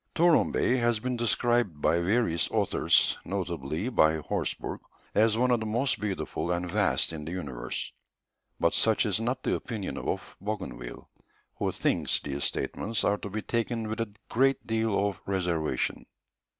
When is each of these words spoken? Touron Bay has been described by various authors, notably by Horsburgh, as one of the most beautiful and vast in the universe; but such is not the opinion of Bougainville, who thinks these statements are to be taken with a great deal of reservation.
Touron 0.15 0.51
Bay 0.51 0.77
has 0.77 0.99
been 0.99 1.15
described 1.15 1.79
by 1.79 1.99
various 1.99 2.49
authors, 2.49 3.19
notably 3.23 3.87
by 3.87 4.15
Horsburgh, 4.17 4.81
as 5.13 5.37
one 5.37 5.51
of 5.51 5.59
the 5.59 5.67
most 5.67 5.99
beautiful 5.99 6.49
and 6.51 6.71
vast 6.71 7.13
in 7.13 7.23
the 7.23 7.31
universe; 7.31 7.91
but 8.59 8.73
such 8.73 9.05
is 9.05 9.19
not 9.19 9.43
the 9.43 9.53
opinion 9.55 9.99
of 9.99 10.37
Bougainville, 10.41 11.07
who 11.59 11.71
thinks 11.71 12.19
these 12.19 12.45
statements 12.45 13.03
are 13.03 13.17
to 13.19 13.29
be 13.29 13.43
taken 13.43 13.87
with 13.87 14.01
a 14.01 14.11
great 14.27 14.65
deal 14.65 15.07
of 15.07 15.19
reservation. 15.27 16.07